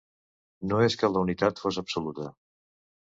No 0.69 0.79
és 0.85 0.95
que 1.01 1.09
la 1.11 1.21
unitat 1.25 1.61
fos 1.65 1.77
absoluta. 1.83 2.25